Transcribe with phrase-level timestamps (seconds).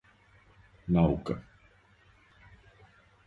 [0.91, 1.35] наука